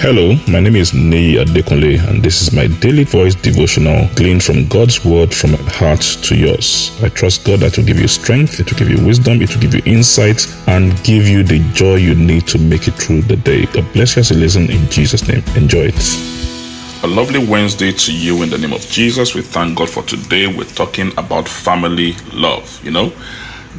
Hello, 0.00 0.38
my 0.46 0.60
name 0.60 0.76
is 0.76 0.94
Nei 0.94 1.38
Adekunle, 1.42 1.98
and 2.08 2.22
this 2.22 2.40
is 2.40 2.52
my 2.52 2.68
daily 2.68 3.02
voice 3.02 3.34
devotional 3.34 4.08
gleaned 4.14 4.44
from 4.44 4.64
God's 4.68 5.04
word 5.04 5.34
from 5.34 5.50
my 5.50 5.58
heart 5.72 6.00
to 6.22 6.36
yours. 6.36 6.96
I 7.02 7.08
trust 7.08 7.44
God 7.44 7.58
that 7.60 7.76
will 7.76 7.84
give 7.84 7.98
you 7.98 8.06
strength, 8.06 8.60
it 8.60 8.70
will 8.70 8.78
give 8.78 8.90
you 8.90 9.04
wisdom, 9.04 9.42
it 9.42 9.52
will 9.52 9.60
give 9.60 9.74
you 9.74 9.82
insight, 9.86 10.46
and 10.68 10.92
give 11.02 11.26
you 11.26 11.42
the 11.42 11.58
joy 11.72 11.96
you 11.96 12.14
need 12.14 12.46
to 12.46 12.60
make 12.60 12.86
it 12.86 12.94
through 12.94 13.22
the 13.22 13.34
day. 13.34 13.66
God 13.66 13.92
bless 13.92 14.14
you 14.14 14.20
as 14.20 14.30
you 14.30 14.36
listen 14.36 14.70
in 14.70 14.88
Jesus' 14.88 15.26
name. 15.26 15.42
Enjoy 15.56 15.90
it. 15.92 17.02
A 17.02 17.08
lovely 17.08 17.44
Wednesday 17.44 17.90
to 17.90 18.16
you 18.16 18.44
in 18.44 18.50
the 18.50 18.58
name 18.58 18.72
of 18.72 18.82
Jesus. 18.82 19.34
We 19.34 19.42
thank 19.42 19.78
God 19.78 19.90
for 19.90 20.04
today. 20.04 20.46
We're 20.46 20.62
talking 20.62 21.10
about 21.18 21.48
family 21.48 22.14
love. 22.32 22.80
You 22.84 22.92
know, 22.92 23.12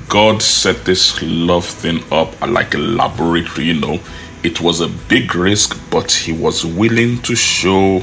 God 0.09 0.41
set 0.41 0.83
this 0.83 1.21
love 1.21 1.65
thing 1.65 2.03
up 2.11 2.37
like 2.41 2.73
a 2.73 2.77
laboratory, 2.77 3.67
you 3.67 3.79
know 3.79 3.99
it 4.43 4.61
was 4.61 4.81
a 4.81 4.87
big 4.87 5.35
risk, 5.35 5.77
but 5.89 6.11
he 6.11 6.31
was 6.31 6.65
willing 6.65 7.21
to 7.23 7.35
show 7.35 8.01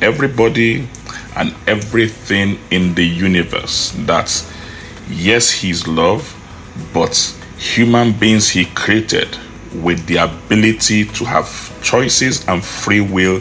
everybody 0.00 0.88
and 1.36 1.54
everything 1.66 2.58
in 2.70 2.94
the 2.94 3.04
universe 3.06 3.92
that 4.06 4.44
yes, 5.08 5.50
he's 5.50 5.86
love, 5.86 6.36
but 6.92 7.16
human 7.58 8.12
beings 8.12 8.48
he 8.48 8.64
created 8.66 9.38
with 9.74 10.04
the 10.06 10.16
ability 10.16 11.04
to 11.04 11.24
have 11.24 11.48
choices 11.82 12.46
and 12.48 12.64
free 12.64 13.00
will 13.00 13.40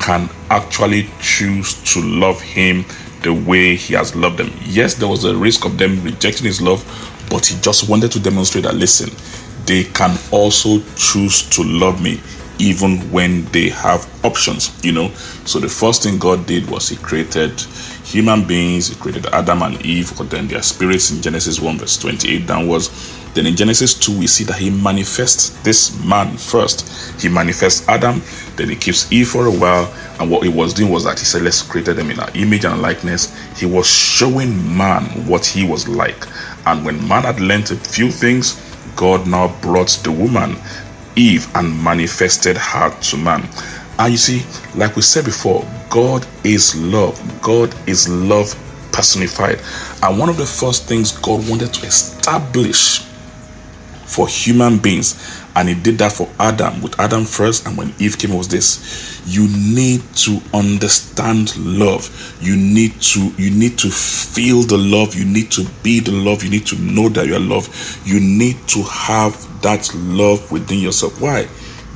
can 0.00 0.28
actually 0.48 1.08
choose 1.20 1.74
to 1.84 2.00
love 2.00 2.40
him 2.40 2.84
the 3.22 3.32
way 3.32 3.76
he 3.76 3.94
has 3.94 4.16
loved 4.16 4.38
them. 4.38 4.50
Yes, 4.64 4.94
there 4.94 5.08
was 5.08 5.24
a 5.24 5.36
risk 5.36 5.64
of 5.64 5.78
them 5.78 6.02
rejecting 6.02 6.46
his 6.46 6.60
love, 6.60 6.82
but 7.30 7.44
he 7.46 7.60
just 7.60 7.88
wanted 7.88 8.10
to 8.12 8.20
demonstrate 8.20 8.64
that 8.64 8.74
listen, 8.74 9.10
they 9.70 9.84
can 9.84 10.18
also 10.32 10.80
choose 10.96 11.48
to 11.48 11.62
love 11.62 12.02
me 12.02 12.20
even 12.58 12.98
when 13.12 13.44
they 13.52 13.68
have 13.68 14.04
options, 14.24 14.84
you 14.84 14.90
know. 14.90 15.08
So 15.46 15.60
the 15.60 15.68
first 15.68 16.02
thing 16.02 16.18
God 16.18 16.44
did 16.44 16.68
was 16.68 16.88
He 16.88 16.96
created 16.96 17.52
human 18.04 18.44
beings, 18.44 18.88
He 18.88 18.96
created 18.96 19.26
Adam 19.26 19.62
and 19.62 19.80
Eve, 19.86 20.12
but 20.18 20.28
then 20.28 20.48
their 20.48 20.62
spirits 20.62 21.12
in 21.12 21.22
Genesis 21.22 21.60
1, 21.60 21.78
verse 21.78 21.96
28 21.98 22.48
downwards. 22.48 23.16
Then 23.34 23.46
in 23.46 23.54
Genesis 23.54 23.94
2, 23.94 24.18
we 24.18 24.26
see 24.26 24.42
that 24.42 24.56
He 24.56 24.70
manifests 24.70 25.50
this 25.62 26.04
man 26.04 26.36
first. 26.36 27.22
He 27.22 27.28
manifests 27.28 27.88
Adam, 27.88 28.22
then 28.56 28.70
He 28.70 28.74
keeps 28.74 29.10
Eve 29.12 29.28
for 29.28 29.46
a 29.46 29.52
while. 29.52 29.94
And 30.18 30.28
what 30.28 30.42
He 30.42 30.48
was 30.48 30.74
doing 30.74 30.90
was 30.90 31.04
that 31.04 31.20
He 31.20 31.24
said, 31.24 31.42
Let's 31.42 31.62
create 31.62 31.86
them 31.86 32.10
in 32.10 32.18
our 32.18 32.30
image 32.34 32.64
and 32.64 32.82
likeness. 32.82 33.32
He 33.56 33.66
was 33.66 33.86
showing 33.86 34.76
man 34.76 35.04
what 35.28 35.46
He 35.46 35.64
was 35.64 35.86
like. 35.86 36.26
And 36.66 36.84
when 36.84 37.06
man 37.06 37.22
had 37.22 37.38
learned 37.38 37.70
a 37.70 37.76
few 37.76 38.10
things, 38.10 38.66
God 39.00 39.26
now 39.26 39.48
brought 39.62 39.88
the 40.04 40.12
woman, 40.12 40.58
Eve, 41.16 41.48
and 41.54 41.82
manifested 41.82 42.58
her 42.58 42.90
to 42.90 43.16
man. 43.16 43.48
And 43.98 44.12
you 44.12 44.18
see, 44.18 44.42
like 44.78 44.94
we 44.94 45.00
said 45.00 45.24
before, 45.24 45.66
God 45.88 46.26
is 46.44 46.76
love. 46.76 47.18
God 47.40 47.74
is 47.88 48.10
love 48.10 48.54
personified. 48.92 49.58
And 50.02 50.18
one 50.18 50.28
of 50.28 50.36
the 50.36 50.44
first 50.44 50.84
things 50.84 51.12
God 51.12 51.48
wanted 51.48 51.72
to 51.72 51.86
establish 51.86 52.98
for 54.04 54.28
human 54.28 54.76
beings 54.76 55.39
and 55.56 55.68
he 55.68 55.74
did 55.74 55.98
that 55.98 56.12
for 56.12 56.28
adam 56.38 56.80
with 56.80 56.98
adam 57.00 57.24
first 57.24 57.66
and 57.66 57.76
when 57.76 57.92
eve 57.98 58.18
came 58.18 58.34
was 58.34 58.48
this. 58.48 59.20
You 59.26 59.48
need 59.48 60.02
to 60.16 60.40
understand 60.54 61.56
love. 61.56 62.36
You 62.40 62.56
need 62.56 63.00
to 63.02 63.32
you 63.36 63.50
need 63.50 63.78
to 63.78 63.90
feel 63.90 64.62
the 64.62 64.78
love. 64.78 65.14
You 65.14 65.24
need 65.24 65.50
to 65.52 65.66
be 65.82 66.00
the 66.00 66.12
love. 66.12 66.42
You 66.42 66.50
need 66.50 66.66
to 66.66 66.76
know 66.76 67.08
that 67.10 67.26
you 67.26 67.36
are 67.36 67.40
loved. 67.40 67.70
You 68.06 68.20
need 68.20 68.56
to 68.68 68.82
have 68.82 69.62
that 69.62 69.92
love 69.94 70.50
within 70.50 70.78
yourself. 70.78 71.20
Why? 71.20 71.48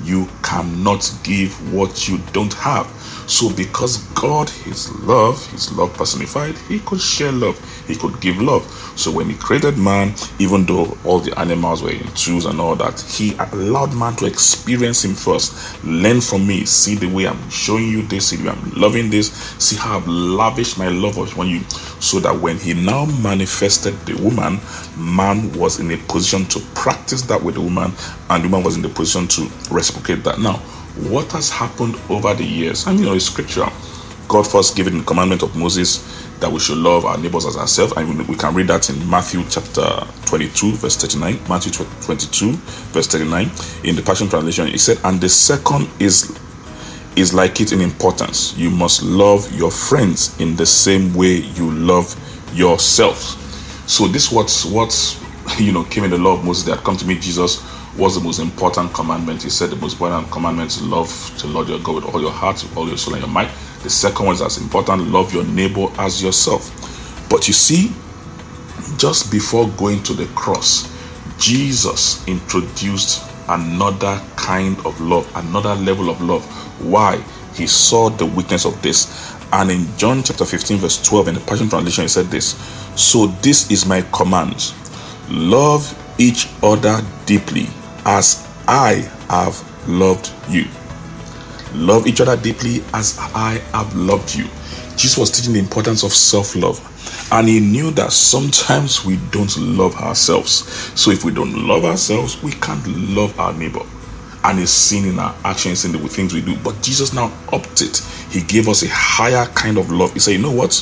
You 0.05 0.29
cannot 0.43 1.11
give 1.23 1.73
what 1.73 2.09
you 2.09 2.19
don't 2.33 2.53
have 2.55 2.87
so, 3.27 3.55
because 3.55 3.99
God 4.13 4.51
is 4.67 4.93
love, 5.01 5.45
His 5.51 5.73
love 5.73 5.95
personified, 5.95 6.57
He 6.69 6.81
could 6.81 7.01
share 7.01 7.33
love, 7.33 7.59
He 7.87 7.97
could 7.97 8.21
give 8.21 8.41
love. 8.41 8.65
So, 8.97 9.11
when 9.11 9.31
He 9.31 9.37
created 9.37 9.79
man, 9.79 10.15
even 10.39 10.67
though 10.67 10.97
all 11.05 11.21
the 11.21 11.39
animals 11.39 11.83
were 11.83 11.91
in 11.91 12.07
twos 12.15 12.45
and 12.45 12.61
all 12.61 12.77
that, 12.77 13.01
He 13.01 13.35
allowed 13.53 13.95
man 13.95 14.15
to 14.17 14.27
experience 14.27 15.05
Him 15.05 15.15
first. 15.15 15.83
Learn 15.85 16.21
from 16.21 16.47
me, 16.47 16.67
see 16.67 16.97
the 16.97 17.07
way 17.07 17.27
I'm 17.27 17.51
showing 17.51 17.89
you 17.89 18.03
this, 18.03 18.29
see 18.29 18.37
the 18.37 18.45
way 18.45 18.51
I'm 18.51 18.71
loving 18.73 19.09
this, 19.09 19.33
see 19.59 19.77
how 19.77 19.97
I've 19.99 20.09
lavished 20.09 20.79
my 20.79 20.89
love 20.89 21.19
on 21.39 21.49
you. 21.49 21.61
So 22.01 22.21
that 22.21 22.39
when 22.39 22.59
He 22.59 22.75
now 22.75 23.07
manifested 23.23 23.95
the 24.07 24.15
woman, 24.23 24.61
man 24.99 25.51
was 25.59 25.81
in 25.81 25.91
a 25.91 25.97
position 25.97 26.45
to 26.47 26.61
practice 26.75 27.23
that 27.23 27.43
with 27.43 27.55
the 27.55 27.63
woman, 27.63 27.93
and 28.29 28.45
the 28.45 28.49
woman 28.49 28.65
was 28.65 28.77
in 28.77 28.83
the 28.83 28.89
position 28.91 29.29
to 29.29 29.51
reciprocate 29.71 30.25
that. 30.25 30.39
Now, 30.39 30.61
what 30.97 31.31
has 31.33 31.51
happened 31.51 31.97
over 32.09 32.35
the 32.35 32.45
years. 32.45 32.87
And 32.87 32.99
you 32.99 33.07
know, 33.07 33.15
it's 33.15 33.27
scripture. 33.27 33.67
God 34.29 34.47
first 34.51 34.77
gave 34.77 34.91
the 34.91 35.03
commandment 35.05 35.43
of 35.43 35.55
Moses 35.57 35.99
that 36.41 36.51
we 36.51 36.59
should 36.59 36.79
love 36.79 37.05
our 37.05 37.19
neighbors 37.19 37.47
as 37.47 37.57
ourselves. 37.57 37.93
And 37.97 38.27
we 38.29 38.37
can 38.37 38.55
read 38.55 38.69
that 38.69 38.91
in 38.91 39.09
Matthew 39.09 39.43
chapter 39.49 39.85
22, 40.27 40.73
verse 40.73 40.97
39. 40.97 41.39
Matthew 41.49 41.73
22, 41.73 42.53
verse 42.53 43.07
39. 43.07 43.51
In 43.85 43.97
the 43.97 44.03
Passion 44.03 44.29
Translation, 44.29 44.69
it 44.69 44.81
said, 44.81 44.99
And 45.05 45.21
the 45.21 45.29
second 45.29 45.89
is 46.01 46.39
is 47.17 47.33
like 47.33 47.61
it 47.61 47.71
in 47.71 47.81
importance. 47.81 48.57
You 48.57 48.71
must 48.71 49.03
love 49.05 49.53
your 49.53 49.71
friends 49.71 50.39
in 50.41 50.57
the 50.57 50.67
same 50.67 51.15
way 51.15 51.37
you 51.37 51.71
love 51.71 52.13
yourself. 52.53 53.19
So 53.89 54.09
this 54.09 54.33
what's 54.33 54.65
what's 54.65 55.21
you 55.61 55.73
know 55.73 55.85
came 55.85 56.05
in 56.05 56.11
the 56.11 56.19
law 56.19 56.35
of 56.35 56.45
Moses 56.45 56.65
that 56.65 56.79
come 56.79 56.97
to 56.97 57.07
meet 57.07 57.21
Jesus 57.21 57.63
was 57.97 58.17
the 58.17 58.21
most 58.21 58.41
important 58.41 58.93
commandment. 58.93 59.43
He 59.43 59.51
said 59.51 59.71
the 59.71 59.77
most 59.77 59.95
important 59.95 60.31
commandment 60.31 60.71
is 60.71 60.83
love 60.83 61.09
to 61.39 61.47
Lord 61.47 61.69
your 61.69 61.79
God 61.79 61.97
with 61.97 62.05
all 62.07 62.21
your 62.21 62.33
heart, 62.33 62.63
with 62.63 62.77
all 62.77 62.89
your 62.89 62.97
soul 62.97 63.15
and 63.15 63.23
your 63.23 63.33
mind. 63.33 63.51
The 63.83 63.91
second 63.91 64.27
one 64.27 64.35
is 64.35 64.43
as 64.43 64.59
important, 64.59 65.09
love 65.09 65.33
your 65.33 65.45
neighbor 65.45 65.87
as 65.99 66.23
yourself. 66.23 66.71
But 67.29 67.47
you 67.47 67.55
see, 67.55 67.93
just 68.99 69.31
before 69.31 69.69
going 69.71 70.03
to 70.05 70.13
the 70.13 70.27
cross, 70.35 70.93
Jesus 71.39 72.27
introduced 72.27 73.31
another 73.49 74.21
kind 74.37 74.77
of 74.87 75.01
love, 75.01 75.31
another 75.37 75.75
level 75.77 76.11
of 76.11 76.21
love. 76.21 76.45
Why? 76.83 77.23
He 77.55 77.67
saw 77.67 78.09
the 78.09 78.27
weakness 78.27 78.65
of 78.65 78.81
this. 78.83 79.33
And 79.53 79.71
in 79.71 79.87
John 79.97 80.23
chapter 80.25 80.45
15, 80.45 80.79
verse 80.79 81.03
12, 81.03 81.29
in 81.29 81.35
the 81.35 81.41
Passion 81.43 81.69
Translation, 81.69 82.03
he 82.03 82.09
said 82.09 82.27
this 82.27 82.57
So 82.97 83.27
this 83.27 83.71
is 83.71 83.87
my 83.87 84.03
command 84.13 84.73
love 85.31 85.99
each 86.19 86.49
other 86.63 87.01
deeply 87.25 87.67
as 88.05 88.47
I 88.67 89.09
have 89.29 89.63
loved 89.89 90.33
you. 90.49 90.67
Love 91.75 92.07
each 92.07 92.21
other 92.21 92.37
deeply 92.37 92.83
as 92.93 93.19
I 93.19 93.61
have 93.73 93.95
loved 93.97 94.35
you. 94.35 94.45
Jesus 94.97 95.19
was 95.19 95.31
teaching 95.31 95.55
the 95.55 95.59
importance 95.59 96.05
of 96.05 96.13
self 96.13 96.55
love. 96.55 96.81
And 97.33 97.49
he 97.49 97.59
knew 97.61 97.91
that 97.93 98.13
sometimes 98.13 99.05
we 99.05 99.17
don't 99.31 99.57
love 99.59 99.97
ourselves. 99.97 100.65
So 100.99 101.11
if 101.11 101.25
we 101.25 101.33
don't 101.33 101.67
love 101.67 101.85
ourselves, 101.85 102.43
we 102.43 102.53
can't 102.53 102.87
love 102.87 103.39
our 103.39 103.53
neighbor. 103.53 103.83
And 104.45 104.61
it's 104.61 104.71
seen 104.71 105.07
in 105.07 105.19
our 105.19 105.35
actions, 105.45 105.85
in 105.85 105.93
the 105.93 105.99
things 106.09 106.35
we 106.35 106.43
do. 106.43 106.55
But 106.63 106.81
Jesus 106.83 107.13
now 107.13 107.33
upped 107.53 107.81
it. 107.81 107.99
He 108.31 108.43
gave 108.43 108.69
us 108.69 108.83
a 108.83 108.89
higher 108.89 109.47
kind 109.47 109.79
of 109.79 109.91
love. 109.91 110.13
He 110.13 110.21
said, 110.21 110.33
you 110.33 110.43
know 110.43 110.53
what? 110.53 110.73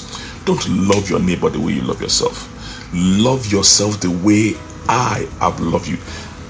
Don't 0.44 0.69
love 0.69 1.09
your 1.09 1.21
neighbor 1.21 1.49
the 1.49 1.60
way 1.60 1.72
you 1.72 1.83
love 1.83 2.03
yourself. 2.03 2.49
Love 2.93 3.50
yourself 3.50 4.00
the 4.00 4.10
way 4.10 4.54
I 4.89 5.28
have 5.39 5.60
loved 5.60 5.87
you. 5.89 5.97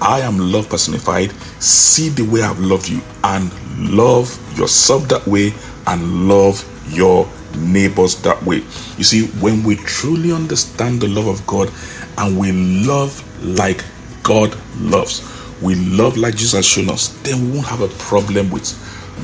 I 0.03 0.21
am 0.21 0.37
love 0.37 0.69
personified. 0.69 1.31
See 1.63 2.09
the 2.09 2.25
way 2.25 2.43
I've 2.43 2.59
loved 2.59 2.89
you 2.89 3.01
and 3.23 3.53
love 3.79 4.29
yourself 4.59 5.09
that 5.09 5.25
way 5.29 5.55
and 5.87 6.29
love 6.29 6.69
your 6.93 7.29
neighbors 7.57 8.21
that 8.23 8.43
way. 8.43 8.57
You 8.99 9.05
see, 9.05 9.29
when 9.41 9.63
we 9.63 9.77
truly 9.77 10.33
understand 10.33 11.01
the 11.01 11.09
love 11.09 11.29
of 11.29 11.47
God 11.47 11.71
and 12.19 12.37
we 12.37 12.51
love 12.51 13.23
like 13.45 13.85
God 14.25 14.59
loves, 14.81 15.23
we 15.63 15.77
love 15.77 16.17
like 16.17 16.35
Jesus 16.35 16.53
has 16.53 16.67
shown 16.67 16.91
us, 16.91 17.09
then 17.23 17.41
we 17.45 17.57
won't 17.57 17.69
have 17.69 17.81
a 17.81 17.89
problem 17.89 18.51
with 18.51 18.67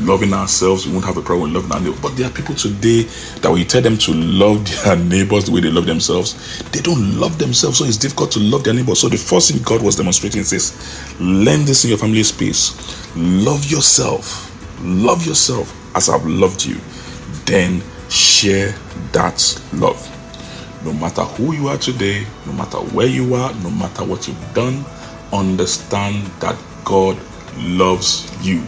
loving 0.01 0.33
ourselves, 0.33 0.87
we 0.87 0.93
won't 0.93 1.05
have 1.05 1.17
a 1.17 1.23
problem 1.23 1.53
loving 1.53 1.73
our 1.73 1.81
neighbor. 1.81 1.99
But 2.01 2.17
there 2.17 2.27
are 2.27 2.33
people 2.33 2.55
today 2.55 3.03
that 3.41 3.51
when 3.51 3.59
you 3.59 3.65
tell 3.65 3.83
them 3.83 3.97
to 3.99 4.13
love 4.13 4.67
their 4.85 4.97
neighbors 4.97 5.47
the 5.47 5.53
way 5.53 5.61
they 5.61 5.71
love 5.71 5.87
themselves, 5.87 6.63
they 6.71 6.81
don't 6.81 7.19
love 7.19 7.39
themselves. 7.39 7.79
So 7.79 7.85
it's 7.85 7.97
difficult 7.97 8.33
to 8.33 8.41
love 8.41 8.65
their 8.65 8.75
neighbors. 8.75 9.01
So 9.01 9.09
the 9.09 9.17
first 9.17 9.51
thing 9.51 9.63
God 9.63 9.83
was 9.83 9.97
demonstrating 9.97 10.41
is 10.41 10.51
this 10.51 11.21
learn 11.21 11.65
this 11.65 11.85
in 11.85 11.91
your 11.91 11.99
family 11.99 12.23
space. 12.23 12.75
Love 13.17 13.65
yourself. 13.71 14.45
Love 14.83 15.27
yourself 15.27 15.75
as 15.97 16.09
I've 16.09 16.27
loved 16.27 16.65
you. 16.65 16.77
Then 17.45 17.83
share 18.09 18.73
that 19.13 19.63
love. 19.75 20.15
No 20.85 20.93
matter 20.93 21.23
who 21.23 21.55
you 21.55 21.69
are 21.69 21.79
today, 21.79 22.25
no 22.47 22.53
matter 22.53 22.79
where 22.79 23.09
you 23.09 23.35
are, 23.35 23.53
no 23.55 23.71
matter 23.71 24.05
what 24.05 24.29
you've 24.29 24.55
done, 24.55 24.85
understand 25.33 26.25
that 26.41 26.57
God 26.85 27.19
loves 27.59 28.31
you 28.47 28.63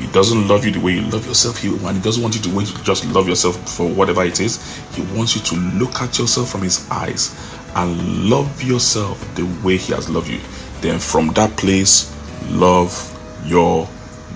he 0.00 0.06
doesn't 0.12 0.48
love 0.48 0.64
you 0.64 0.70
the 0.70 0.80
way 0.80 0.92
you 0.92 1.02
love 1.02 1.26
yourself. 1.26 1.58
He, 1.58 1.68
and 1.68 1.96
he 1.96 2.02
doesn't 2.02 2.22
want 2.22 2.34
you 2.34 2.42
to 2.42 2.82
just 2.82 3.04
love 3.06 3.28
yourself 3.28 3.56
for 3.68 3.88
whatever 3.88 4.24
it 4.24 4.40
is. 4.40 4.58
He 4.94 5.02
wants 5.16 5.36
you 5.36 5.42
to 5.42 5.56
look 5.78 6.00
at 6.00 6.18
yourself 6.18 6.50
from 6.50 6.62
his 6.62 6.88
eyes 6.90 7.36
and 7.74 8.28
love 8.28 8.62
yourself 8.62 9.22
the 9.34 9.44
way 9.62 9.76
he 9.76 9.92
has 9.92 10.08
loved 10.08 10.28
you. 10.28 10.40
Then 10.80 10.98
from 10.98 11.28
that 11.34 11.56
place, 11.56 12.16
love 12.48 12.90
your 13.44 13.88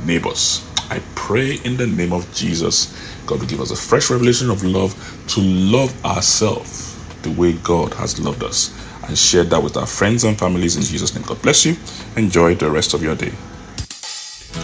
neighbors. 0.05 0.69
I 0.91 1.01
pray 1.15 1.55
in 1.65 1.77
the 1.77 1.87
name 1.87 2.13
of 2.13 2.33
Jesus, 2.35 2.95
God 3.27 3.41
will 3.41 3.47
give 3.47 3.61
us 3.61 3.71
a 3.71 3.77
fresh 3.77 4.11
revelation 4.11 4.51
of 4.51 4.63
love 4.63 4.95
to 5.29 5.41
love 5.41 6.05
ourselves 6.05 6.95
the 7.23 7.31
way 7.31 7.55
God 7.55 7.95
has 7.95 8.21
loved 8.21 8.43
us 8.45 8.79
and 9.09 9.17
share 9.17 9.45
that 9.45 9.63
with 9.63 9.77
our 9.77 9.87
friends 9.87 10.25
and 10.25 10.39
families 10.39 10.77
in 10.77 10.83
Jesus' 10.83 11.15
name. 11.15 11.25
God 11.25 11.41
bless 11.41 11.65
you. 11.65 11.77
Enjoy 12.17 12.55
the 12.55 12.71
rest 12.71 12.93
of 12.95 13.03
your 13.03 13.15
day. 13.15 13.33